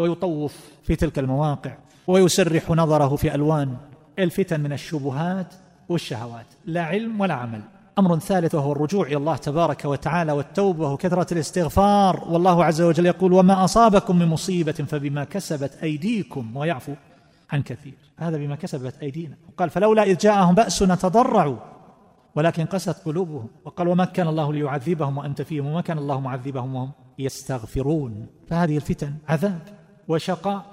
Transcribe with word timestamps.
ويطوف 0.00 0.70
في 0.82 0.96
تلك 0.96 1.18
المواقع 1.18 1.76
ويسرح 2.06 2.70
نظره 2.70 3.16
في 3.16 3.34
ألوان 3.34 3.76
الفتن 4.18 4.60
من 4.60 4.72
الشبهات 4.72 5.54
والشهوات. 5.88 6.46
لا 6.64 6.82
علم 6.82 7.20
ولا 7.20 7.34
عمل. 7.34 7.62
أمر 7.98 8.18
ثالث 8.18 8.54
وهو 8.54 8.72
الرجوع 8.72 9.06
إلى 9.06 9.16
الله 9.16 9.36
تبارك 9.36 9.84
وتعالى 9.84 10.32
والتوبة 10.32 10.92
وكثرة 10.92 11.34
الاستغفار. 11.34 12.24
والله 12.28 12.64
عز 12.64 12.82
وجل 12.82 13.06
يقول 13.06 13.32
وما 13.32 13.64
أصابكم 13.64 14.18
من 14.18 14.26
مصيبة 14.26 14.72
فبما 14.72 15.24
كسبت 15.24 15.78
أيديكم. 15.82 16.56
ويعفو 16.56 16.92
عن 17.50 17.62
كثير. 17.62 17.94
هذا 18.16 18.36
بما 18.36 18.56
كسبت 18.56 18.94
أيدينا. 19.02 19.36
وقال 19.48 19.70
فلولا 19.70 20.02
إذ 20.02 20.16
جاءهم 20.16 20.54
بأسنا 20.54 20.94
تضرعوا 20.94 21.56
ولكن 22.34 22.64
قست 22.64 23.04
قلوبهم. 23.04 23.48
وقال 23.64 23.88
وما 23.88 24.04
كان 24.04 24.28
الله 24.28 24.52
ليعذبهم 24.52 25.18
وأنت 25.18 25.42
فيهم 25.42 25.66
وما 25.66 25.80
كان 25.80 25.98
الله 25.98 26.20
معذبهم 26.20 26.74
وهم 26.74 26.90
يستغفرون. 27.18 28.26
فهذه 28.48 28.76
الفتن 28.76 29.14
عذاب. 29.28 29.79
وشقاء 30.08 30.64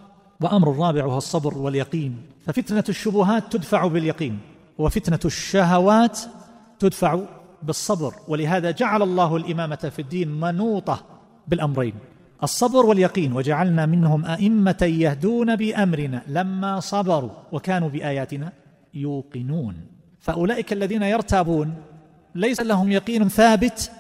وأمر 0.42 0.72
الرابع 0.72 1.06
وهو 1.06 1.18
الصبر 1.18 1.58
واليقين. 1.58 2.18
ففتنة 2.46 2.84
الشبهات 2.90 3.52
تدفع 3.52 3.88
باليقين 3.88 4.40
وفتنة 4.78 5.20
الشهوات 5.26 6.20
تدفع 6.80 7.20
بالصبر. 7.64 8.14
ولهذا 8.28 8.72
جعل 8.72 9.02
الله 9.02 9.38
الإمامة 9.38 9.76
في 9.76 10.02
الدين 10.02 10.40
منوطة 10.40 11.04
بالأمرين 11.48 11.94
الصبر 12.44 12.86
واليقين. 12.86 13.34
وجعلنا 13.34 13.86
منهم 13.86 14.26
أئمة 14.26 14.78
يهدون 14.82 15.56
بأمرنا 15.56 16.22
لما 16.28 16.80
صبروا 16.80 17.30
وكانوا 17.52 17.90
بآياتنا 17.90 18.52
يوقنون. 18.94 19.76
فأولئك 20.20 20.74
الذين 20.74 21.04
يرتابون 21.04 21.76
ليس 22.36 22.62
لهم 22.62 22.92
يقين 22.92 23.30
ثابت 23.30 23.92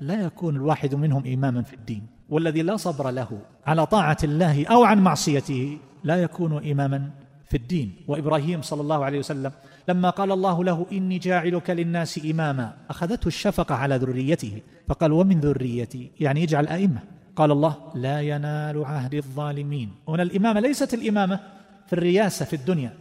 لا 0.00 0.22
يكون 0.22 0.56
الواحد 0.56 0.94
منهم 0.94 1.26
إماما 1.26 1.62
في 1.62 1.74
الدين. 1.74 2.15
والذي 2.28 2.62
لا 2.62 2.76
صبر 2.76 3.10
له 3.10 3.38
على 3.66 3.86
طاعة 3.86 4.16
الله 4.24 4.66
أو 4.66 4.84
عن 4.84 4.98
معصيته 4.98 5.78
لا 6.04 6.16
يكون 6.22 6.70
إماما 6.70 7.10
في 7.48 7.56
الدين. 7.56 7.92
وإبراهيم 8.08 8.62
صلى 8.62 8.80
الله 8.80 9.04
عليه 9.04 9.18
وسلم 9.18 9.52
لما 9.88 10.10
قال 10.10 10.32
الله 10.32 10.64
له 10.64 10.86
إني 10.92 11.18
جاعلك 11.18 11.70
للناس 11.70 12.26
إماما 12.26 12.74
أخذته 12.90 13.26
الشفقة 13.26 13.74
على 13.74 13.96
ذريته 13.96 14.62
فقال 14.88 15.12
ومن 15.12 15.40
ذريتي؟ 15.40 16.10
يعني 16.20 16.42
يجعل 16.42 16.66
أئمة. 16.66 17.00
قال 17.36 17.50
الله 17.50 17.76
لا 17.94 18.20
ينال 18.20 18.84
عهد 18.84 19.14
الظالمين. 19.14 19.90
هنا 20.08 20.22
الإمامة 20.22 20.60
ليست 20.60 20.94
الإمامة 20.94 21.40
في 21.86 21.92
الرياسة 21.92 22.44
في 22.44 22.56
الدنيا. 22.56 22.92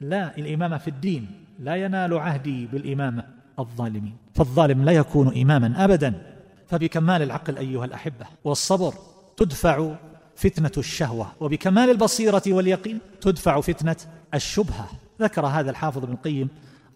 لا 0.00 0.38
الإمامة 0.38 0.78
في 0.78 0.88
الدين. 0.88 1.26
لا 1.58 1.76
ينال 1.76 2.14
عهدي 2.14 2.66
بالإمامة 2.66 3.24
الظالمين. 3.58 4.16
فالظالم 4.34 4.84
لا 4.84 4.92
يكون 4.92 5.40
إماما 5.40 5.84
أبدا. 5.84 6.35
فبكمال 6.68 7.22
العقل 7.22 7.58
أيها 7.58 7.84
الأحبة 7.84 8.26
والصبر 8.44 8.94
تدفع 9.36 9.94
فتنة 10.36 10.70
الشهوة 10.78 11.26
وبكمال 11.40 11.90
البصيرة 11.90 12.42
واليقين 12.46 12.98
تدفع 13.20 13.60
فتنة 13.60 13.96
الشبهة. 14.34 14.88
ذكر 15.20 15.46
هذا 15.46 15.70
الحافظ 15.70 16.02
ابن 16.02 16.12
القيم 16.12 16.48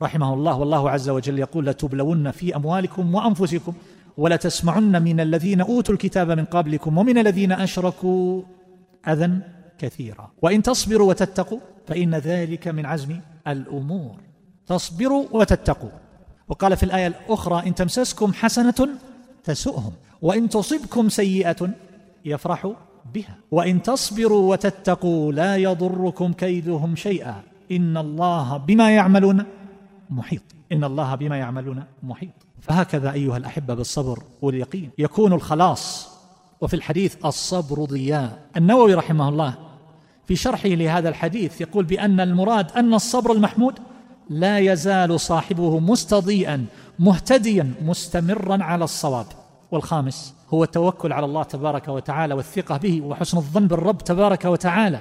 رحمه 0.02 0.34
الله 0.34 0.56
والله 0.56 0.91
عز 0.91 1.08
وجل 1.08 1.38
يقول 1.38 1.66
لتبلون 1.66 2.30
في 2.30 2.56
أموالكم 2.56 3.14
وأنفسكم 3.14 3.72
ولا 4.16 4.36
تسمعن 4.36 5.02
من 5.02 5.20
الذين 5.20 5.60
أوتوا 5.60 5.94
الكتاب 5.94 6.30
من 6.30 6.44
قبلكم 6.44 6.98
ومن 6.98 7.18
الذين 7.18 7.52
أشركوا 7.52 8.42
أذى 9.08 9.30
كثيرا. 9.78 10.30
وإن 10.42 10.62
تصبروا 10.62 11.08
وتتقوا 11.08 11.58
فإن 11.86 12.14
ذلك 12.14 12.68
من 12.68 12.86
عزم 12.86 13.20
الأمور. 13.48 14.16
تصبروا 14.66 15.26
وتتقوا. 15.32 15.91
وقال 16.48 16.76
في 16.76 16.82
الآية 16.82 17.06
الأخرى 17.06 17.66
إن 17.66 17.74
تمسسكم 17.74 18.32
حسنة 18.32 18.88
تسؤهم. 19.44 19.92
وإن 20.22 20.48
تصبكم 20.48 21.08
سيئة 21.08 21.70
يفرحوا 22.24 22.72
بها. 23.14 23.36
وإن 23.50 23.82
تصبروا 23.82 24.50
وتتقوا 24.50 25.32
لا 25.32 25.56
يضركم 25.56 26.32
كيدهم 26.32 26.97
شيئا. 26.97 27.42
إن 27.72 27.97
الله 27.97 28.56
بما 28.56 28.91
يعملون 28.91 29.44
محيط. 30.10 30.42
إن 30.72 30.84
الله 30.84 31.14
بما 31.14 31.36
يعملون 31.36 31.84
محيط. 32.02 32.32
فهكذا 32.60 33.12
أيها 33.12 33.37
الأحبة 33.37 33.75
بالصبر 33.75 34.22
واليقين. 34.42 34.91
يكون 34.98 35.32
الخلاص 35.32 36.09
وفي 36.60 36.75
الحديث 36.75 37.16
الصبر 37.25 37.84
ضياء. 37.84 38.38
النووي 38.56 38.94
رحمه 38.94 39.28
الله 39.28 39.54
في 40.26 40.36
شرحه 40.36 40.69
لهذا 40.69 41.09
الحديث 41.09 41.60
يقول 41.60 41.84
بأن 41.84 42.20
المراد 42.20 42.72
أن 42.72 42.94
الصبر 42.94 43.32
المحمود 43.32 43.78
لا 44.31 44.59
يزال 44.59 45.20
صاحبه 45.20 45.78
مستضيئا 45.78 46.66
مهتديا 47.00 47.75
مستمرا 47.83 48.62
على 48.62 48.84
الصواب. 48.84 49.27
والخامس 49.71 50.34
هو 50.55 50.65
التوكل 50.65 51.12
على 51.12 51.27
الله 51.27 51.43
تبارك 51.43 51.88
وتعالى 51.88 52.34
والثقة 52.34 52.77
به 52.77 53.00
وحسن 53.00 53.38
الظن 53.38 53.66
بالرب 53.66 53.99
تبارك 53.99 54.44
وتعالى. 54.44 55.00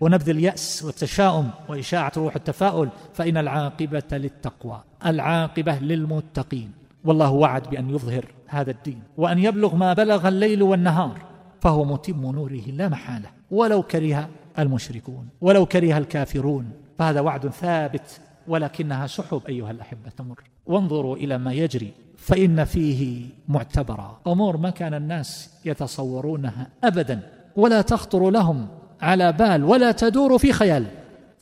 ونبذ 0.00 0.28
اليأس 0.28 0.82
والتشاؤم 0.84 1.50
وإشاعة 1.68 2.12
روح 2.16 2.36
التفاؤل 2.36 2.88
فإن 3.14 3.36
العاقبة 3.36 4.02
للتقوى 4.12 4.82
العاقبة 5.06 5.78
للمتقين. 5.78 6.72
والله 7.04 7.30
وعد 7.30 7.70
بأن 7.70 7.90
يظهر 7.90 8.24
هذا 8.46 8.70
الدين 8.70 9.02
وأن 9.16 9.38
يبلغ 9.38 9.74
ما 9.74 9.92
بلغ 9.92 10.28
الليل 10.28 10.62
والنهار 10.62 11.18
فهو 11.60 11.84
متم 11.84 12.32
نوره 12.32 12.62
لا 12.66 12.88
محالة 12.88 13.28
ولو 13.50 13.82
كره 13.82 14.28
المشركون 14.58 15.28
ولو 15.40 15.66
كره 15.66 15.98
الكافرون. 15.98 16.70
فهذا 16.98 17.20
وعد 17.20 17.48
ثابت 17.48 18.20
ولكنها 18.48 19.06
سحب 19.06 19.42
أيها 19.48 19.70
الأحبة 19.70 20.10
تمر. 20.16 20.42
وانظروا 20.66 21.16
إلى 21.16 21.38
ما 21.38 21.52
يجري 21.52 21.92
فإن 22.16 22.64
فيه 22.64 23.26
معتبرا. 23.48 24.20
أمور 24.26 24.56
ما 24.56 24.70
كان 24.70 24.94
الناس 24.94 25.60
يتصورونها 25.64 26.66
أبدا. 26.84 27.20
ولا 27.56 27.80
تخطر 27.80 28.30
لهم 28.30 28.68
على 29.00 29.32
بال 29.32 29.64
ولا 29.64 29.92
تدور 29.92 30.38
في 30.38 30.52
خيال. 30.52 30.86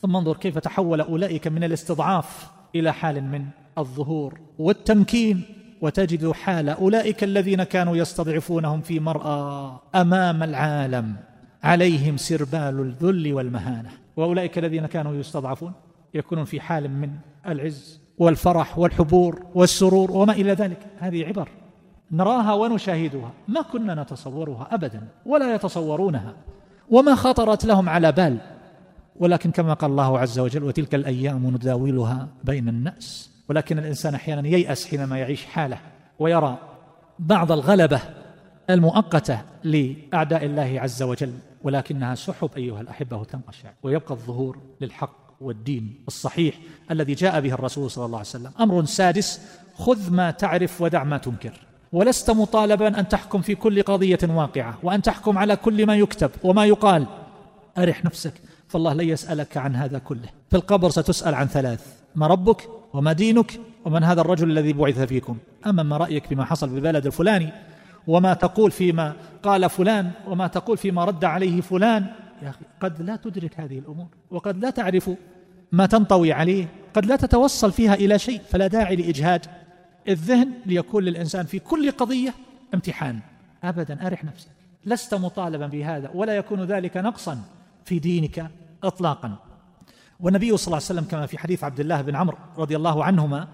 ثم 0.01 0.15
انظر 0.15 0.37
كيف 0.37 0.57
تحول 0.57 1.01
أولئك 1.01 1.47
من 1.47 1.63
الاستضعاف 1.63 2.51
إلى 2.75 2.93
حال 2.93 3.23
من 3.23 3.45
الظهور 3.77 4.39
والتمكين. 4.59 5.41
وتجد 5.81 6.31
حال 6.31 6.69
أولئك 6.69 7.23
الذين 7.23 7.63
كانوا 7.63 7.95
يستضعفونهم 7.95 8.81
في 8.81 8.99
مرأى 8.99 9.79
أمام 9.95 10.43
العالم. 10.43 11.15
عليهم 11.63 12.17
سربال 12.17 12.79
الذل 12.79 13.33
والمهانة. 13.33 13.89
وأولئك 14.17 14.57
الذين 14.57 14.85
كانوا 14.85 15.15
يستضعفون 15.15 15.73
يكونون 16.13 16.45
في 16.45 16.61
حال 16.61 16.91
من 16.91 17.11
العز 17.47 18.01
والفرح 18.17 18.79
والحبور 18.79 19.45
والسرور 19.55 20.11
وما 20.11 20.33
إلى 20.33 20.53
ذلك. 20.53 20.87
هذه 20.99 21.25
عبر. 21.25 21.49
نراها 22.11 22.53
ونشاهدها. 22.53 23.31
ما 23.47 23.61
كنا 23.61 24.03
نتصورها 24.03 24.67
أبدا 24.71 25.07
ولا 25.25 25.55
يتصورونها. 25.55 26.33
وما 26.89 27.15
خطرت 27.15 27.65
لهم 27.65 27.89
على 27.89 28.11
بال. 28.11 28.37
ولكن 29.15 29.51
كما 29.51 29.73
قال 29.73 29.91
الله 29.91 30.19
عز 30.19 30.39
وجل 30.39 30.63
وتلك 30.63 30.95
الأيام 30.95 31.47
نداولها 31.47 32.27
بين 32.43 32.69
الناس. 32.69 33.31
ولكن 33.49 33.79
الإنسان 33.79 34.15
أحيانا 34.15 34.47
ييأس 34.47 34.87
حينما 34.87 35.19
يعيش 35.19 35.45
حاله 35.45 35.77
ويرى 36.19 36.57
بعض 37.19 37.51
الغلبة 37.51 38.01
المؤقتة 38.69 39.41
لأعداء 39.63 40.45
الله 40.45 40.79
عز 40.81 41.03
وجل. 41.03 41.33
ولكنها 41.63 42.15
سحب 42.15 42.49
أيها 42.57 42.81
الأحبة 42.81 43.23
تنقشع 43.23 43.69
ويبقى 43.83 44.13
الظهور 44.13 44.57
للحق. 44.81 45.26
والدين 45.41 45.95
الصحيح 46.07 46.55
الذي 46.91 47.13
جاء 47.13 47.41
به 47.41 47.53
الرسول 47.53 47.91
صلى 47.91 48.05
الله 48.05 48.17
عليه 48.17 48.27
وسلم. 48.27 48.51
أمر 48.59 48.85
سادس 48.85 49.41
خذ 49.75 50.11
ما 50.11 50.31
تعرف 50.31 50.81
ودع 50.81 51.03
ما 51.03 51.17
تنكر. 51.17 51.53
ولست 51.91 52.31
مطالبا 52.31 52.99
أن 52.99 53.07
تحكم 53.07 53.41
في 53.41 53.55
كل 53.55 53.81
قضية 53.81 54.19
واقعة 54.23 54.77
وأن 54.83 55.01
تحكم 55.01 55.37
على 55.37 55.55
كل 55.55 55.85
ما 55.85 55.95
يكتب 55.95 56.31
وما 56.43 56.65
يقال. 56.65 57.05
أرح 57.77 58.05
نفسك 58.05 58.33
فالله 58.67 58.93
لن 58.93 59.09
يسألك 59.09 59.57
عن 59.57 59.75
هذا 59.75 59.97
كله. 59.97 60.29
في 60.49 60.57
القبر 60.57 60.89
ستسأل 60.89 61.35
عن 61.35 61.47
ثلاث 61.47 61.85
ما 62.15 62.27
ربك 62.27 62.69
وما 62.93 63.13
دينك 63.13 63.59
ومن 63.85 64.03
هذا 64.03 64.21
الرجل 64.21 64.51
الذي 64.51 64.73
بعث 64.73 64.99
فيكم. 64.99 65.37
أما 65.65 65.83
ما 65.83 65.97
رأيك 65.97 66.33
بما 66.33 66.45
حصل 66.45 66.69
بالبلد 66.69 67.05
الفلاني 67.05 67.49
وما 68.07 68.33
تقول 68.33 68.71
فيما 68.71 69.13
قال 69.43 69.69
فلان 69.69 70.11
وما 70.27 70.47
تقول 70.47 70.77
فيما 70.77 71.05
رد 71.05 71.25
عليه 71.25 71.61
فلان 71.61 72.05
يا 72.41 72.49
أخي 72.49 72.65
قد 72.79 73.01
لا 73.01 73.15
تدرك 73.15 73.59
هذه 73.59 73.79
الأمور 73.79 74.07
وقد 74.31 74.57
لا 74.57 74.69
تعرف 74.69 75.11
ما 75.71 75.85
تنطوي 75.85 76.33
عليه 76.33 76.67
قد 76.93 77.05
لا 77.05 77.15
تتوصل 77.15 77.71
فيها 77.71 77.93
إلى 77.93 78.19
شيء 78.19 78.41
فلا 78.49 78.67
داعي 78.67 78.95
لإجهاد. 78.95 79.45
الذهن 80.07 80.51
ليكون 80.65 81.03
للإنسان 81.03 81.45
في 81.45 81.59
كل 81.59 81.91
قضية 81.91 82.33
امتحان. 82.73 83.19
أبدا 83.63 84.07
أرح 84.07 84.23
نفسك. 84.23 84.49
لست 84.85 85.13
مطالبا 85.13 85.67
بهذا 85.67 86.11
ولا 86.13 86.37
يكون 86.37 86.63
ذلك 86.63 86.97
نقصا 86.97 87.41
في 87.85 87.99
دينك 87.99 88.51
إطلاقا. 88.83 89.35
والنبي 90.19 90.57
صلى 90.57 90.67
الله 90.67 90.75
عليه 90.75 90.85
وسلم 90.85 91.03
كما 91.03 91.25
في 91.25 91.37
حديث 91.37 91.63
عبد 91.63 91.79
الله 91.79 92.01
بن 92.01 92.15
عمرو 92.15 92.37
رضي 92.57 92.75
الله 92.75 93.03
عنهما 93.03 93.47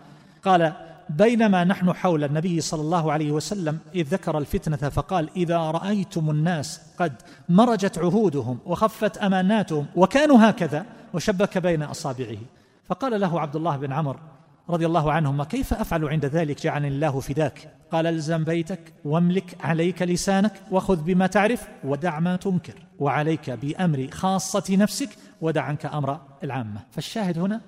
قال 0.43 0.73
بينما 1.09 1.63
نحن 1.63 1.93
حول 1.93 2.23
النبي 2.23 2.61
صلى 2.61 2.81
الله 2.81 3.11
عليه 3.11 3.31
وسلم 3.31 3.79
إذ 3.95 4.07
ذكر 4.07 4.37
الفتنة 4.37 4.89
فقال 4.89 5.29
إذا 5.35 5.57
رأيتم 5.57 6.29
الناس 6.29 6.81
قد 6.97 7.13
مرجت 7.49 7.97
عهودهم 7.99 8.59
وخفت 8.65 9.17
أماناتهم 9.17 9.85
وكانوا 9.95 10.49
هكذا 10.49 10.85
وشبك 11.13 11.57
بين 11.57 11.83
أصابعه. 11.83 12.37
فقال 12.85 13.21
له 13.21 13.41
عبد 13.41 13.55
الله 13.55 13.77
بن 13.77 13.91
عمر 13.91 14.19
رضي 14.69 14.85
الله 14.85 15.11
عنهما 15.11 15.43
كيف 15.43 15.73
أفعل 15.73 16.05
عند 16.05 16.25
ذلك؟ 16.25 16.61
جعلني 16.61 16.87
الله 16.87 17.19
فداك. 17.19 17.73
قال 17.91 18.07
ألزم 18.07 18.43
بيتك 18.43 18.93
واملك 19.05 19.57
عليك 19.61 20.01
لسانك 20.01 20.53
وخذ 20.71 21.03
بما 21.03 21.27
تعرف 21.27 21.67
ودع 21.83 22.19
ما 22.19 22.35
تنكر 22.35 22.73
وعليك 22.99 23.49
بأمر 23.49 24.07
خاصة 24.11 24.75
نفسك 24.75 25.09
ودع 25.41 25.61
عنك 25.61 25.85
أمر 25.85 26.19
العامة. 26.43 26.81
فالشاهد 26.91 27.39
هنا 27.39 27.61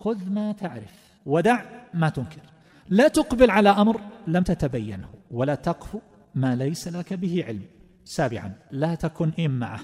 خذ 0.00 0.30
ما 0.30 0.52
تعرف 0.52 0.94
ودع 1.26 1.60
ما 1.94 2.08
تنكر. 2.08 2.49
لا 2.90 3.08
تقبل 3.08 3.50
على 3.50 3.68
أمر 3.68 4.00
لم 4.26 4.42
تتبينه 4.42 5.08
ولا 5.30 5.54
تقف 5.54 5.96
ما 6.34 6.56
ليس 6.56 6.88
لك 6.88 7.14
به 7.14 7.44
علم. 7.46 7.62
سابعا 8.04 8.52
لا 8.70 8.94
تكن 8.94 9.30
إمعة 9.38 9.80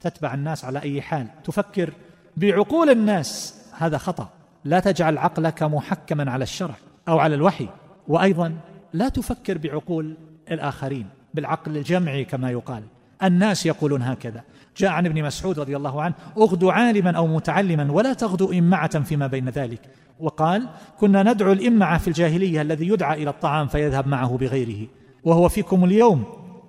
تتبع 0.00 0.34
الناس 0.34 0.64
على 0.64 0.82
أي 0.82 1.02
حال. 1.02 1.26
تفكر 1.44 1.92
بعقول 2.36 2.90
الناس 2.90 3.60
هذا 3.78 3.98
خطأ. 3.98 4.28
لا 4.64 4.80
تجعل 4.80 5.18
عقلك 5.18 5.62
محكما 5.62 6.30
على 6.30 6.42
الشرع 6.42 6.74
أو 7.08 7.18
على 7.18 7.34
الوحي. 7.34 7.68
وأيضا 8.08 8.54
لا 8.92 9.08
تفكر 9.08 9.58
بعقول 9.58 10.16
الآخرين 10.50 11.06
بالعقل 11.34 11.76
الجمعي 11.76 12.24
كما 12.24 12.50
يقال. 12.50 12.82
الناس 13.22 13.66
يقولون 13.66 14.02
هكذا. 14.02 14.44
جاء 14.76 14.90
عن 14.90 15.06
ابن 15.06 15.22
مسعود 15.22 15.58
رضي 15.58 15.76
الله 15.76 16.02
عنه 16.02 16.14
اغدو 16.38 16.70
عالما 16.70 17.16
أو 17.16 17.26
متعلما 17.26 17.92
ولا 17.92 18.12
تغدو 18.12 18.52
إمعة 18.52 19.00
فيما 19.00 19.26
بين 19.26 19.48
ذلك. 19.48 19.80
وقال 20.20 20.68
كنا 20.98 21.22
ندعو 21.22 21.52
الإمعة 21.52 21.98
في 21.98 22.08
الجاهلية 22.08 22.62
الذي 22.62 22.88
يدعى 22.88 23.22
إلى 23.22 23.30
الطعام 23.30 23.66
فيذهب 23.66 24.06
معه 24.06 24.36
بغيره 24.36 24.86
وهو 25.24 25.48
فيكم 25.48 25.84
اليوم 25.84 26.24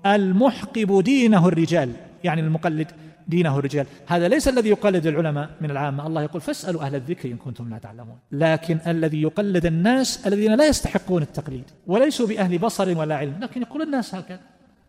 المحقب 0.05 1.03
دينه 1.03 1.47
الرجال. 1.47 1.91
يعني 2.23 2.41
المقلد 2.41 2.87
دينه 3.27 3.57
الرجال. 3.59 3.85
هذا 4.07 4.27
ليس 4.27 4.47
الذي 4.47 4.69
يقلد 4.69 5.07
العلماء 5.07 5.49
من 5.61 5.71
العامة. 5.71 6.07
الله 6.07 6.21
يقول 6.21 6.41
فاسألوا 6.41 6.81
أهل 6.81 6.95
الذكر 6.95 7.31
إن 7.31 7.37
كنتم 7.37 7.69
لا 7.69 7.77
تعلمون. 7.77 8.17
لكن 8.31 8.79
الذي 8.87 9.21
يقلد 9.21 9.65
الناس 9.65 10.27
الذين 10.27 10.55
لا 10.55 10.67
يستحقون 10.67 11.21
التقليد 11.21 11.63
وليسوا 11.87 12.27
بأهل 12.27 12.57
بصر 12.57 12.97
ولا 12.97 13.15
علم. 13.17 13.35
لكن 13.41 13.61
يقول 13.61 13.81
الناس 13.81 14.15
هكذا 14.15 14.39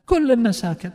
كل 0.06 0.32
الناس 0.32 0.64
هكذا. 0.64 0.92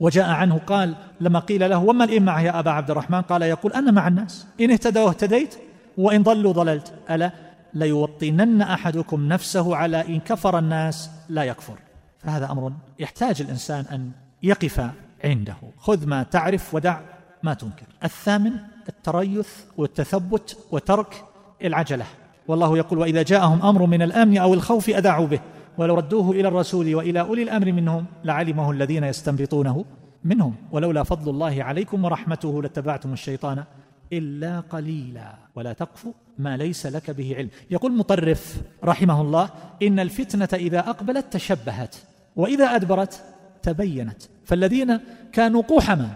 وجاء 0.00 0.30
عنه 0.30 0.58
قال 0.58 0.94
لما 1.20 1.38
قيل 1.38 1.70
له 1.70 1.78
وما 1.78 2.04
الإمة 2.04 2.40
يا 2.40 2.58
أبا 2.58 2.70
عبد 2.70 2.90
الرحمن؟ 2.90 3.20
قال 3.20 3.42
يقول 3.42 3.72
أنا 3.72 3.90
مع 3.90 4.08
الناس. 4.08 4.46
إن 4.60 4.70
اهتدوا 4.70 5.08
اهتديت. 5.08 5.54
وإن 5.98 6.22
ضلوا 6.22 6.52
ضللت. 6.52 6.92
ألا 7.10 7.30
ليوطنن 7.74 8.62
أحدكم 8.62 9.28
نفسه 9.28 9.76
على 9.76 10.08
إن 10.08 10.20
كفر 10.20 10.58
الناس 10.58 11.10
لا 11.28 11.44
يكفر. 11.44 11.78
فهذا 12.18 12.50
أمر 12.50 12.72
يحتاج 12.98 13.40
الإنسان 13.40 13.84
أن 13.92 14.10
يقف 14.42 14.90
عنده. 15.24 15.56
خذ 15.78 16.06
ما 16.06 16.22
تعرف 16.22 16.74
ودع 16.74 17.00
ما 17.42 17.54
تنكر. 17.54 17.86
الثامن 18.04 18.52
التريث 18.88 19.48
والتثبت 19.76 20.58
وترك 20.70 21.24
العجلة. 21.64 22.04
والله 22.48 22.78
يقول 22.78 22.98
وإذا 22.98 23.22
جاءهم 23.22 23.62
أمر 23.62 23.86
من 23.86 24.02
الأمن 24.02 24.38
أو 24.38 24.54
الخوف 24.54 24.88
أذاعوا 24.88 25.26
به. 25.26 25.40
ولو 25.78 25.94
ردوه 25.94 26.30
إلى 26.30 26.48
الرسول 26.48 26.94
وإلى 26.94 27.20
أولي 27.20 27.42
الأمر 27.42 27.72
منهم 27.72 28.06
لعلمه 28.24 28.70
الذين 28.70 29.04
يستنبطونه 29.04 29.84
منهم. 30.24 30.54
ولولا 30.72 31.02
فضل 31.02 31.30
الله 31.30 31.64
عليكم 31.64 32.04
ورحمته 32.04 32.62
لاتبعتم 32.62 33.12
الشيطان 33.12 33.64
إلا 34.12 34.60
قليلا. 34.60 35.34
ولا 35.54 35.72
تقف 35.72 36.06
ما 36.38 36.56
ليس 36.56 36.86
لك 36.86 37.10
به 37.10 37.34
علم. 37.36 37.48
يقول 37.70 37.92
مطرف 37.92 38.60
رحمه 38.84 39.20
الله 39.20 39.50
إن 39.82 40.00
الفتنة 40.00 40.48
إذا 40.54 40.78
أقبلت 40.78 41.32
تشبهت 41.32 41.96
وإذا 42.36 42.64
أدبرت 42.64 43.24
تبينت. 43.62 44.22
فالذين 44.44 45.00
كانوا 45.32 45.62
قحما 45.62 46.08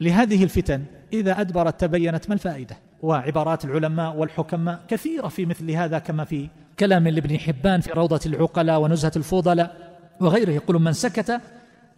لهذه 0.00 0.44
الفتن 0.44 0.84
إذا 1.12 1.40
أدبرت 1.40 1.80
تبينت 1.80 2.28
ما 2.28 2.34
الفائدة؟ 2.34 2.76
وعبارات 3.02 3.64
العلماء 3.64 4.16
والحكماء 4.16 4.80
كثيرة 4.88 5.28
في 5.28 5.46
مثل 5.46 5.70
هذا 5.70 5.98
كما 5.98 6.24
في 6.24 6.48
كلام 6.78 7.08
لابن 7.08 7.38
حبان 7.38 7.80
في 7.80 7.90
روضة 7.90 8.20
العقلاء 8.26 8.80
ونزهة 8.80 9.12
الفضلاء 9.16 9.98
وغيره. 10.20 10.50
يقول 10.50 10.82
من 10.82 10.92
سكت 10.92 11.40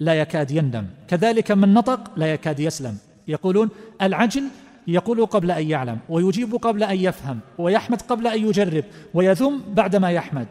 لا 0.01 0.15
يكاد 0.15 0.51
يندم 0.51 0.87
كذلك 1.09 1.51
من 1.53 1.75
نطق 1.75 2.01
لا 2.17 2.33
يكاد 2.33 2.61
يسلم. 2.61 2.97
يقولون 3.29 3.69
العجل 4.03 4.43
يقول 4.89 5.27
قبل 5.27 5.51
أن 5.51 5.71
يعلم 5.71 5.99
ويجيب 6.09 6.55
قبل 6.55 6.83
أن 6.83 6.97
يفهم 6.97 7.39
ويحمد 7.59 8.03
قبل 8.03 8.27
أن 8.27 8.49
يجرب 8.49 8.85
ويذم 9.15 9.63
بعدما 9.75 10.11
يحمد 10.11 10.47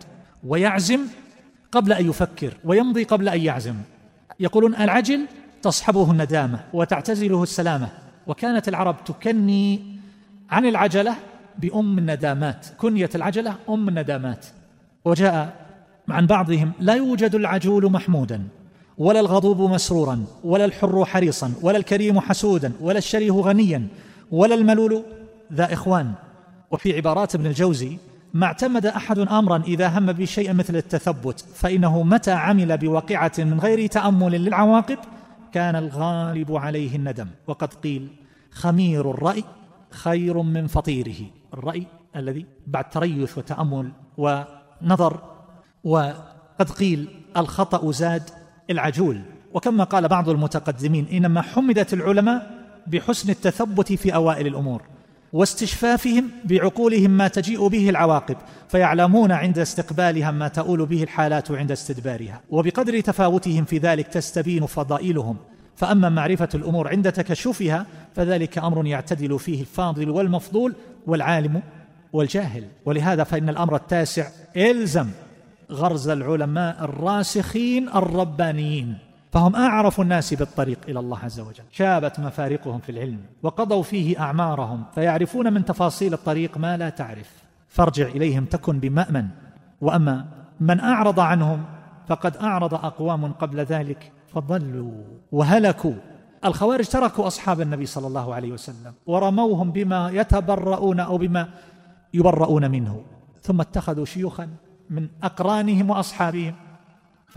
ويعزم 0.47 0.99
قبل 1.71 1.93
أن 1.93 2.09
يفكر 2.09 2.57
ويمضي 2.65 3.03
قبل 3.03 3.29
أن 3.29 3.41
يعزم. 3.41 3.75
يقولون 4.39 4.75
العجل 4.75 5.25
تصحبه 5.61 6.11
الندامة 6.11 6.59
وتعتزله 6.73 7.43
السلامة. 7.43 7.89
وكانت 8.27 8.67
العرب 8.67 8.95
تكني 9.05 9.81
عن 10.49 10.65
العجلة 10.65 11.15
بأم 11.57 11.97
الندامات 11.97 12.67
كنية 12.77 13.09
العجلة 13.15 13.55
أم 13.69 13.89
الندامات. 13.89 14.45
وجاء 15.05 15.65
عن 16.09 16.25
بعضهم 16.25 16.71
لا 16.79 16.93
يوجد 16.93 17.35
العجول 17.35 17.91
محمودا 17.91 18.43
ولا 18.97 19.19
الغضوب 19.19 19.61
مسرورا 19.61 20.25
ولا 20.43 20.65
الحر 20.65 21.05
حريصا 21.05 21.53
ولا 21.61 21.77
الكريم 21.77 22.19
حسودا 22.19 22.71
ولا 22.81 22.97
الشريه 22.97 23.31
غنيا. 23.31 23.87
ولا 24.31 24.55
الملول 24.55 25.03
ذا 25.53 25.73
إخوان. 25.73 26.13
وفي 26.71 26.95
عبارات 26.95 27.35
ابن 27.35 27.45
الجوزي 27.45 27.97
ما 28.33 28.45
اعتمد 28.45 28.85
أحد 28.85 29.19
امرا 29.19 29.63
إذا 29.67 29.87
هم 29.87 30.11
بشيء 30.11 30.53
مثل 30.53 30.75
التثبت 30.75 31.45
فإنه 31.55 32.03
متى 32.03 32.31
عمل 32.31 32.77
بواقعه 32.77 33.31
من 33.37 33.59
غير 33.59 33.87
تأمل 33.87 34.31
للعواقب 34.31 34.97
كان 35.51 35.75
الغالب 35.75 36.55
عليه 36.55 36.95
الندم. 36.95 37.27
وقد 37.47 37.73
قيل 37.73 38.07
خمير 38.51 39.11
الرأي 39.11 39.43
خير 39.89 40.41
من 40.41 40.67
فطيره. 40.67 41.15
الرأي 41.53 41.87
الذي 42.15 42.45
بعد 42.67 42.89
تريث 42.89 43.37
وتأمل 43.37 43.91
ونظر. 44.17 45.19
وقد 45.83 46.69
قيل 46.79 47.07
الخطأ 47.37 47.91
زاد 47.91 48.23
العجول. 48.69 49.21
وكما 49.53 49.83
قال 49.83 50.07
بعض 50.07 50.29
المتقدمين 50.29 51.07
إنما 51.07 51.41
حمدت 51.41 51.93
العلماء 51.93 52.56
بحسن 52.87 53.29
التثبت 53.29 53.93
في 53.93 54.15
أوائل 54.15 54.47
الأمور 54.47 54.81
واستشفافهم 55.33 56.29
بعقولهم 56.45 57.11
ما 57.11 57.27
تجيء 57.27 57.67
به 57.67 57.89
العواقب 57.89 58.37
فيعلمون 58.69 59.31
عند 59.31 59.59
استقبالها 59.59 60.31
ما 60.31 60.47
تؤول 60.47 60.85
به 60.85 61.03
الحالات 61.03 61.51
عند 61.51 61.71
استدبارها 61.71 62.41
وبقدر 62.49 62.99
تفاوتهم 62.99 63.65
في 63.65 63.77
ذلك 63.77 64.07
تستبين 64.07 64.65
فضائلهم. 64.65 65.37
فأما 65.75 66.09
معرفة 66.09 66.49
الأمور 66.55 66.87
عند 66.87 67.11
تكشفها 67.11 67.85
فذلك 68.15 68.57
أمر 68.57 68.85
يعتدل 68.85 69.39
فيه 69.39 69.61
الفاضل 69.61 70.09
والمفضول 70.09 70.75
والعالم 71.07 71.61
والجاهل. 72.13 72.63
ولهذا 72.85 73.23
فإن 73.23 73.49
الأمر 73.49 73.75
التاسع 73.75 74.27
إلزم 74.57 75.09
غرز 75.71 76.09
العلماء 76.09 76.83
الراسخين 76.83 77.89
الربانيين. 77.89 79.06
فهم 79.31 79.55
أعرف 79.55 80.01
الناس 80.01 80.33
بالطريق 80.33 80.79
إلى 80.87 80.99
الله 80.99 81.19
عز 81.19 81.39
وجل. 81.39 81.63
شابت 81.71 82.19
مفارقهم 82.19 82.79
في 82.79 82.91
العلم 82.91 83.19
وقضوا 83.43 83.83
فيه 83.83 84.19
أعمارهم 84.19 84.83
فيعرفون 84.95 85.53
من 85.53 85.65
تفاصيل 85.65 86.13
الطريق 86.13 86.57
ما 86.57 86.77
لا 86.77 86.89
تعرف. 86.89 87.29
فارجع 87.69 88.05
إليهم 88.05 88.45
تكن 88.45 88.79
بمأمن. 88.79 89.27
وأما 89.81 90.25
من 90.59 90.79
أعرض 90.79 91.19
عنهم 91.19 91.65
فقد 92.07 92.37
أعرض 92.37 92.73
أقوام 92.73 93.31
قبل 93.31 93.59
ذلك 93.59 94.11
فضلوا 94.33 94.91
وهلكوا. 95.31 95.93
الخوارج 96.45 96.87
تركوا 96.87 97.27
أصحاب 97.27 97.61
النبي 97.61 97.85
صلى 97.85 98.07
الله 98.07 98.35
عليه 98.35 98.51
وسلم 98.51 98.93
ورموهم 99.05 99.71
بما 99.71 100.09
يتبرؤون 100.09 100.99
أو 100.99 101.17
بما 101.17 101.49
يبرؤون 102.13 102.71
منه 102.71 103.01
ثم 103.41 103.61
اتخذوا 103.61 104.05
شيوخا 104.05 104.49
من 104.89 105.07
أقرانهم 105.23 105.89
وأصحابهم. 105.89 106.55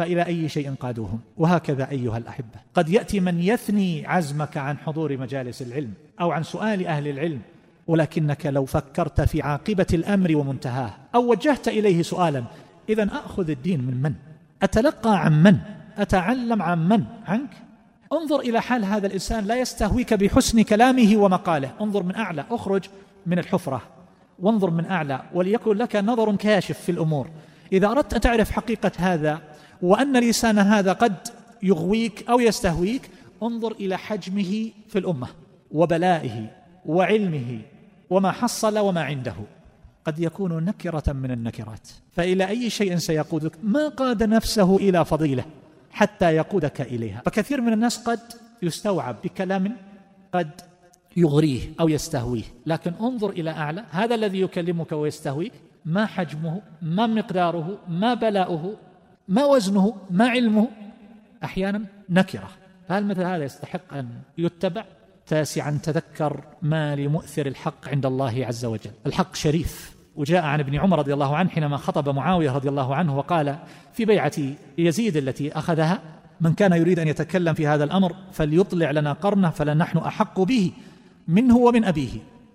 فإلى 0.01 0.27
أي 0.27 0.49
شيء 0.49 0.75
قادوهم. 0.75 1.21
وهكذا 1.37 1.91
أيها 1.91 2.19
الأحبة. 2.19 2.61
قد 2.75 2.89
يأتي 2.89 3.21
من 3.21 3.41
يثني 3.41 4.07
عزمك 4.07 4.57
عن 4.57 4.79
حضور 4.79 5.17
مجالس 5.17 5.63
العلم 5.63 5.93
أو 6.21 6.31
عن 6.31 6.43
سؤال 6.43 6.87
أهل 6.87 7.09
العلم 7.09 7.41
ولكنك 7.87 8.47
لو 8.47 8.65
فكرت 8.65 9.21
في 9.21 9.43
عاقبة 9.43 9.87
الأمر 9.93 10.37
ومنتهاه 10.37 10.91
أو 11.15 11.31
وجهت 11.31 11.69
إليه 11.69 12.03
سؤالا 12.03 12.45
إذا 12.89 13.09
أخذ 13.13 13.51
الدين 13.51 13.81
من 13.81 14.03
من؟ 14.03 14.15
أتلقى 14.63 15.21
عن 15.25 15.43
من؟ 15.43 15.57
أتعلم 15.99 16.63
عن 16.63 16.89
من؟ 16.89 17.05
عنك؟ 17.27 17.51
انظر 18.13 18.41
إلى 18.41 18.61
حال 18.61 18.85
هذا 18.85 19.07
الإنسان 19.07 19.45
لا 19.45 19.61
يستهويك 19.61 20.15
بحسن 20.15 20.63
كلامه 20.63 21.17
ومقاله. 21.17 21.71
انظر 21.81 22.03
من 22.03 22.15
أعلى 22.17 22.45
أخرج 22.51 22.85
من 23.27 23.39
الحفرة. 23.39 23.83
وانظر 24.39 24.71
من 24.71 24.87
أعلى 24.87 25.23
وليكن 25.35 25.77
لك 25.77 25.97
نظر 25.97 26.37
كاشف 26.37 26.81
في 26.81 26.93
الأمور. 26.93 27.31
إذا 27.73 27.87
أردت 27.87 28.15
أن 28.15 28.21
تعرف 28.21 28.51
حقيقة 28.51 28.93
هذا 28.99 29.50
وأن 29.83 30.17
لسان 30.17 30.59
هذا 30.59 30.93
قد 30.93 31.17
يغويك 31.63 32.29
أو 32.29 32.41
يستهويك 32.41 33.11
انظر 33.43 33.73
إلى 33.73 33.99
حجمه 33.99 34.71
في 34.89 34.99
الأمة 34.99 35.29
وبلائه 35.71 36.51
وعلمه 36.87 37.59
وما 38.11 38.33
حصل 38.33 38.79
وما 38.79 39.03
عنده. 39.03 39.35
قد 40.05 40.19
يكون 40.19 40.65
نكرة 40.65 41.13
من 41.13 41.31
النكرات. 41.31 41.89
فإلى 42.13 42.49
أي 42.49 42.71
شيء 42.71 42.97
سيقودك؟ 42.97 43.53
ما 43.63 43.89
قاد 43.89 44.23
نفسه 44.23 44.77
إلى 44.77 45.05
فضيلة 45.05 45.45
حتى 45.91 46.37
يقودك 46.37 46.81
إليها. 46.81 47.23
فكثير 47.27 47.61
من 47.61 47.73
الناس 47.73 47.99
قد 47.99 48.21
يستوعب 48.63 49.17
بكلام 49.25 49.77
قد 50.35 50.61
يغريه 51.17 51.61
أو 51.81 51.89
يستهويه. 51.89 52.43
لكن 52.67 52.93
انظر 53.01 53.31
إلى 53.31 53.51
أعلى. 53.51 53.85
هذا 53.91 54.15
الذي 54.15 54.41
يكلمك 54.41 54.93
ويستهويك 54.93 55.53
ما 55.85 56.07
حجمه 56.07 56.63
ما 56.83 57.07
مقداره 57.07 57.79
ما 57.89 58.15
بلاؤه 58.15 58.77
ما 59.31 59.45
وزنه 59.45 59.97
ما 60.11 60.29
علمه 60.29 60.69
أحيانا 61.45 61.83
نكرة. 62.09 62.49
فهل 62.89 63.07
مثل 63.07 63.23
هذا 63.23 63.45
يستحق 63.45 63.95
أن 63.95 64.09
يتبع؟ 64.39 64.85
تاسعا 65.27 65.79
تذكر 65.83 66.45
ما 66.63 66.97
لمؤثر 66.97 67.47
الحق 67.47 67.89
عند 67.89 68.07
الله 68.07 68.47
عز 68.47 68.65
وجل. 68.65 68.91
الحق 69.07 69.35
شريف. 69.35 69.97
وجاء 70.17 70.45
عن 70.45 70.61
ابن 70.61 70.75
عمر 70.75 70.99
رضي 70.99 71.15
الله 71.15 71.37
عنه 71.37 71.51
حينما 71.51 71.77
خطب 71.77 72.09
معاوية 72.09 72.51
رضي 72.51 72.69
الله 72.69 72.95
عنه 72.95 73.17
وقال 73.17 73.59
في 73.93 74.05
بيعة 74.05 74.33
يزيد 74.79 75.17
التي 75.17 75.53
أخذها 75.53 76.01
من 76.41 76.55
كان 76.55 76.73
يريد 76.73 76.99
أن 76.99 77.09
يتكلم 77.09 77.55
في 77.55 77.67
هذا 77.67 77.85
الأمر 77.85 78.15
فليطلع 78.33 78.91
لنا 78.91 79.13
قرنه 79.13 79.51
فلنحن 79.51 79.99
أحق 79.99 80.41
به 80.41 80.73
منه 81.29 81.57
ومن 81.57 81.85
أبيه. 81.85 82.11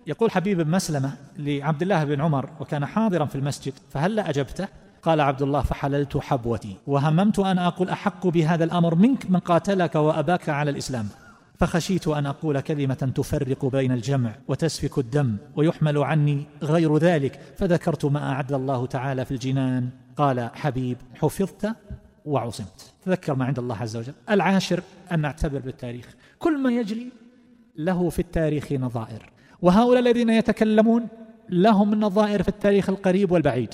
يقول 0.08 0.32
حبيب 0.32 0.62
بن 0.62 0.72
مسلمة 0.72 1.18
لعبد 1.38 1.82
الله 1.82 2.04
بن 2.04 2.22
عمر 2.22 2.50
وكان 2.60 2.86
حاضرا 2.86 3.26
في 3.26 3.36
المسجد 3.36 3.74
فهل 3.90 4.20
أجبته؟ 4.20 4.68
قال 5.06 5.22
عبد 5.22 5.42
الله 5.42 5.62
فحللت 5.62 6.18
حبوتي. 6.18 6.76
وهممت 6.88 7.40
أن 7.40 7.58
أقول 7.58 7.90
أحق 7.90 8.28
بهذا 8.28 8.64
الأمر 8.64 8.96
منك 8.96 9.32
من 9.32 9.40
قاتلك 9.40 9.96
وأباك 9.96 10.50
على 10.50 10.72
الإسلام. 10.72 11.08
فخشيت 11.60 12.08
أن 12.08 12.26
أقول 12.26 12.60
كلمة 12.60 13.12
تفرق 13.16 13.66
بين 13.66 13.92
الجمع 13.92 14.36
وتسفك 14.48 14.98
الدم 14.98 15.38
ويحمل 15.56 15.98
عني 15.98 16.46
غير 16.64 16.98
ذلك 16.98 17.40
فذكرت 17.58 18.06
ما 18.06 18.32
أعد 18.32 18.54
الله 18.54 18.86
تعالى 18.86 19.26
في 19.26 19.32
الجنان. 19.32 19.90
قال 20.18 20.50
حبيب 20.54 20.98
حفظت 21.16 21.76
وعصمت. 22.26 22.94
تذكر 23.06 23.36
ما 23.36 23.46
عند 23.46 23.60
الله 23.60 23.76
عز 23.76 23.98
وجل. 23.98 24.14
العاشر 24.30 24.84
أن 25.12 25.20
نعتبر 25.20 25.60
بالتاريخ. 25.60 26.16
كل 26.40 26.58
ما 26.58 26.72
يجري 26.72 27.10
له 27.78 28.10
في 28.10 28.20
التاريخ 28.20 28.72
نظائر 28.72 29.30
وهؤلاء 29.62 30.00
الذين 30.00 30.30
يتكلمون 30.30 31.08
لهم 31.50 31.96
نظائر 31.96 32.44
في 32.44 32.50
التاريخ 32.50 32.90
القريب 32.90 33.32
والبعيد. 33.32 33.74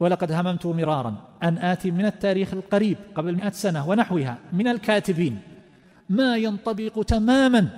ولقد 0.00 0.32
هممت 0.32 0.66
مرارا 0.66 1.14
أن 1.42 1.58
آتي 1.58 1.90
من 1.90 2.06
التاريخ 2.06 2.54
القريب 2.54 2.96
قبل 3.14 3.34
مئة 3.34 3.50
سنة 3.50 3.88
ونحوها 3.88 4.38
من 4.52 4.68
الكاتبين. 4.68 5.38
ما 6.08 6.36
ينطبق 6.36 7.02
تماما 7.02 7.68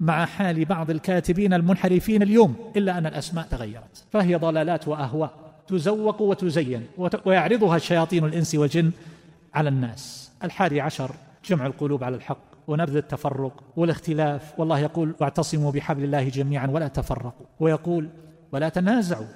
مع 0.00 0.24
حال 0.24 0.64
بعض 0.64 0.90
الكاتبين 0.90 1.54
المنحرفين 1.54 2.22
اليوم 2.22 2.56
إلا 2.76 2.98
أن 2.98 3.06
الأسماء 3.06 3.46
تغيرت. 3.46 4.04
فهي 4.12 4.34
ضلالات 4.34 4.88
وأهواء 4.88 5.30
تزوق 5.68 6.22
وتزين 6.22 6.86
ويعرضها 7.24 7.78
شياطين 7.78 8.24
الإنس 8.24 8.54
والجن 8.54 8.90
على 9.54 9.68
الناس. 9.68 10.30
الحادي 10.44 10.80
عشر 10.80 11.10
جمع 11.44 11.66
القلوب 11.66 12.04
على 12.04 12.16
الحق 12.16 12.38
ونبذ 12.68 12.96
التفرق 12.96 13.64
والاختلاف. 13.76 14.60
والله 14.60 14.78
يقول 14.78 15.14
واعتصموا 15.20 15.72
بحبل 15.72 16.04
الله 16.04 16.28
جميعا 16.28 16.66
ولا 16.66 16.88
تفرقوا. 16.88 17.46
ويقول 17.60 18.08
ولا 18.52 18.68
تنازعوا. 18.68 19.26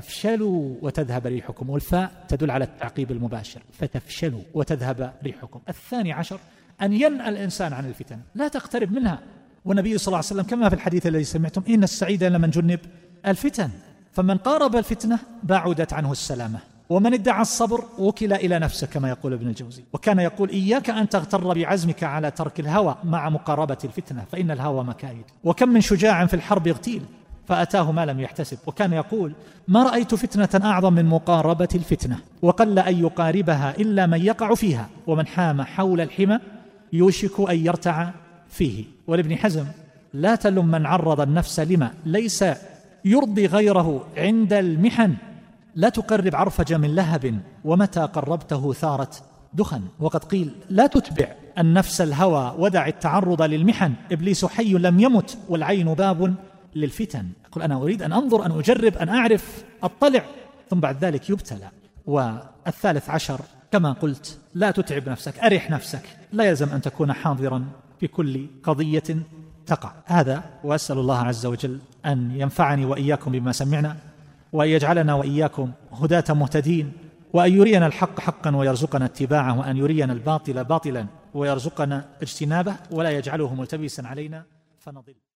فتفشلوا 0.00 0.74
وتذهب 0.82 1.26
ريحكم 1.26 1.70
والفاء 1.70 2.10
تدل 2.28 2.50
على 2.50 2.64
التعقيب 2.64 3.10
المباشر 3.10 3.62
فتفشلوا 3.72 4.40
وتذهب 4.54 5.12
ريحكم. 5.24 5.60
الثاني 5.68 6.12
عشر 6.12 6.38
أن 6.82 6.92
ينأى 6.92 7.28
الإنسان 7.28 7.72
عن 7.72 7.86
الفتن 7.86 8.18
لا 8.34 8.48
تقترب 8.48 8.92
منها. 8.92 9.18
والنبي 9.64 9.98
صلى 9.98 10.06
الله 10.06 10.16
عليه 10.16 10.26
وسلم 10.26 10.42
كما 10.42 10.68
في 10.68 10.74
الحديث 10.74 11.06
الذي 11.06 11.24
سمعتم 11.24 11.62
إن 11.68 11.82
السعيد 11.82 12.24
لمن 12.24 12.50
جنب 12.50 12.80
الفتن. 13.26 13.70
فمن 14.12 14.36
قارب 14.36 14.76
الفتنة 14.76 15.18
بعدت 15.42 15.92
عنه 15.92 16.12
السلامة. 16.12 16.58
ومن 16.88 17.14
ادعى 17.14 17.42
الصبر 17.42 17.84
وكل 17.98 18.32
إلى 18.32 18.58
نفسه 18.58 18.86
كما 18.86 19.08
يقول 19.08 19.32
ابن 19.32 19.46
الجوزي. 19.46 19.84
وكان 19.92 20.18
يقول 20.18 20.50
إياك 20.50 20.90
أن 20.90 21.08
تغتر 21.08 21.54
بعزمك 21.54 22.04
على 22.04 22.30
ترك 22.30 22.60
الهوى 22.60 22.96
مع 23.04 23.28
مقاربة 23.28 23.78
الفتنة 23.84 24.24
فإن 24.32 24.50
الهوى 24.50 24.84
مكايد. 24.84 25.24
وكم 25.44 25.68
من 25.68 25.80
شجاع 25.80 26.26
في 26.26 26.34
الحرب 26.34 26.68
اغتيل 26.68 27.02
فأتاه 27.48 27.92
ما 27.92 28.06
لم 28.06 28.20
يحتسب 28.20 28.58
وكان 28.66 28.92
يقول 28.92 29.32
ما 29.68 29.82
رأيت 29.82 30.14
فتنة 30.14 30.66
أعظم 30.70 30.92
من 30.92 31.04
مقاربة 31.04 31.68
الفتنة 31.74 32.18
وقل 32.42 32.78
أن 32.78 32.98
يقاربها 32.98 33.74
إلا 33.78 34.06
من 34.06 34.20
يقع 34.22 34.54
فيها 34.54 34.88
ومن 35.06 35.26
حام 35.26 35.62
حول 35.62 36.00
الحمى 36.00 36.38
يوشك 36.92 37.50
أن 37.50 37.66
يرتع 37.66 38.10
فيه. 38.48 38.84
ولابن 39.06 39.36
حزم 39.36 39.64
لا 40.14 40.34
تلم 40.34 40.66
من 40.66 40.86
عرض 40.86 41.20
النفس 41.20 41.60
لما 41.60 41.90
ليس 42.06 42.44
يرضي 43.04 43.46
غيره 43.46 44.06
عند 44.16 44.52
المحن 44.52 45.14
لا 45.74 45.88
تقرب 45.88 46.36
عرفج 46.36 46.74
من 46.74 46.94
لهب 46.94 47.40
ومتى 47.64 48.00
قربته 48.00 48.72
ثارت 48.72 49.22
دخن. 49.54 49.82
وقد 50.00 50.24
قيل 50.24 50.50
لا 50.70 50.86
تتبع 50.86 51.26
النفس 51.58 52.00
الهوى 52.00 52.54
ودع 52.58 52.86
التعرض 52.86 53.42
للمحن 53.42 53.92
إبليس 54.12 54.44
حي 54.44 54.72
لم 54.72 55.00
يمت 55.00 55.38
والعين 55.48 55.94
باب 55.94 56.34
للفتن. 56.74 57.28
يقول 57.46 57.62
أنا 57.62 57.74
أريد 57.76 58.02
أن 58.02 58.12
أنظر 58.12 58.46
أن 58.46 58.50
أجرب 58.58 58.96
أن 58.96 59.08
أعرف 59.08 59.64
أطلع. 59.82 60.24
ثم 60.70 60.80
بعد 60.80 61.04
ذلك 61.04 61.30
يبتلى. 61.30 61.68
والثالث 62.06 63.10
عشر 63.10 63.40
كما 63.72 63.92
قلت 63.92 64.38
لا 64.54 64.70
تتعب 64.70 65.08
نفسك 65.08 65.38
أرح 65.38 65.70
نفسك. 65.70 66.02
لا 66.32 66.44
يلزم 66.44 66.68
أن 66.68 66.80
تكون 66.80 67.12
حاضرا 67.12 67.64
في 68.00 68.06
كل 68.06 68.46
قضية 68.62 69.02
تقع. 69.66 69.92
هذا 70.04 70.44
وأسأل 70.64 70.98
الله 70.98 71.18
عز 71.18 71.46
وجل 71.46 71.78
أن 72.06 72.30
ينفعني 72.36 72.84
وإياكم 72.84 73.32
بما 73.32 73.52
سمعنا 73.52 73.96
وأن 74.52 74.68
يجعلنا 74.68 75.14
وإياكم 75.14 75.72
هداة 75.92 76.24
مهتدين 76.28 76.92
وأن 77.32 77.52
يرينا 77.52 77.86
الحق 77.86 78.20
حقا 78.20 78.56
ويرزقنا 78.56 79.04
اتباعه 79.04 79.58
وأن 79.58 79.76
يرينا 79.76 80.12
الباطل 80.12 80.64
باطلا 80.64 81.06
ويرزقنا 81.34 82.04
اجتنابه 82.22 82.76
ولا 82.90 83.10
يجعله 83.10 83.54
ملتبسا 83.54 84.02
علينا 84.02 84.44
فنضل. 84.78 85.24